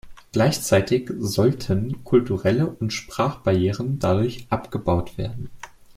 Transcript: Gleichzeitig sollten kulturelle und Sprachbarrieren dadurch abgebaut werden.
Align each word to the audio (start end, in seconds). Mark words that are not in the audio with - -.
Gleichzeitig 0.31 1.11
sollten 1.19 2.03
kulturelle 2.03 2.65
und 2.65 2.91
Sprachbarrieren 2.91 3.99
dadurch 3.99 4.47
abgebaut 4.49 5.15
werden. 5.19 5.51